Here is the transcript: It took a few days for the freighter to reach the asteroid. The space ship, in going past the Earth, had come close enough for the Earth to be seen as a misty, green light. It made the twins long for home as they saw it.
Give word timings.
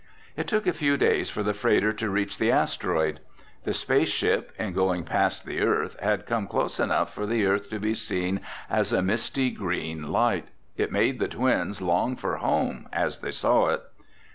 It 0.35 0.47
took 0.47 0.65
a 0.65 0.73
few 0.73 0.97
days 0.97 1.29
for 1.29 1.43
the 1.43 1.53
freighter 1.53 1.93
to 1.93 2.09
reach 2.09 2.39
the 2.39 2.51
asteroid. 2.51 3.19
The 3.65 3.71
space 3.73 4.09
ship, 4.09 4.51
in 4.57 4.73
going 4.73 5.03
past 5.03 5.45
the 5.45 5.61
Earth, 5.61 5.95
had 5.99 6.25
come 6.25 6.47
close 6.47 6.79
enough 6.79 7.13
for 7.13 7.27
the 7.27 7.45
Earth 7.45 7.69
to 7.69 7.79
be 7.79 7.93
seen 7.93 8.41
as 8.67 8.91
a 8.91 9.03
misty, 9.03 9.51
green 9.51 10.11
light. 10.11 10.47
It 10.75 10.91
made 10.91 11.19
the 11.19 11.27
twins 11.27 11.83
long 11.83 12.15
for 12.15 12.37
home 12.37 12.89
as 12.91 13.19
they 13.19 13.29
saw 13.31 13.67
it. 13.67 13.83